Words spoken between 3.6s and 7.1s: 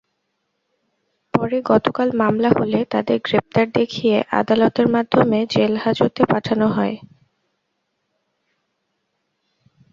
দেখিয়ে আদালতের মাধ্যমে জেলহাজতে পাঠানো হয়।